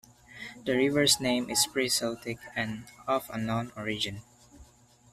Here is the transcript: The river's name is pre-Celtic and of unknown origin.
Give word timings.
The 0.65 0.75
river's 0.75 1.19
name 1.19 1.47
is 1.51 1.67
pre-Celtic 1.67 2.39
and 2.55 2.85
of 3.05 3.29
unknown 3.31 3.71
origin. 3.77 4.23